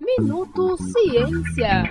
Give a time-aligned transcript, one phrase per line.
[0.00, 1.84] Minuto Ciência.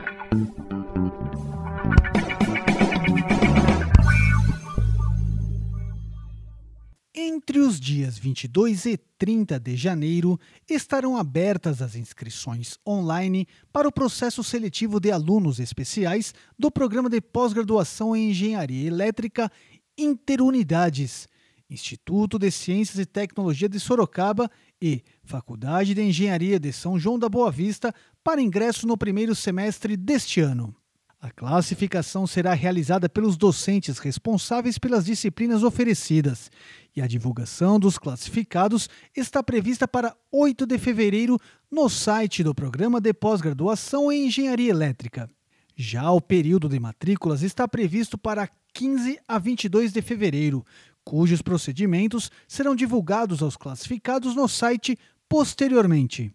[7.15, 10.39] Entre os dias 22 e 30 de janeiro
[10.69, 17.21] estarão abertas as inscrições online para o processo seletivo de alunos especiais do Programa de
[17.21, 19.51] Pós-Graduação em Engenharia Elétrica
[19.97, 21.27] Interunidades,
[21.73, 24.49] Instituto de Ciências e Tecnologia de Sorocaba
[24.79, 27.91] e Faculdade de Engenharia de São João da Boa Vista
[28.23, 30.75] para ingresso no primeiro semestre deste ano.
[31.19, 36.51] A classificação será realizada pelos docentes responsáveis pelas disciplinas oferecidas
[36.95, 41.39] e a divulgação dos classificados está prevista para 8 de fevereiro
[41.71, 45.29] no site do Programa de Pós-Graduação em Engenharia Elétrica.
[45.75, 50.65] Já o período de matrículas está previsto para 15 a 22 de fevereiro,
[51.03, 54.95] cujos procedimentos serão divulgados aos classificados no site
[55.27, 56.31] posteriormente.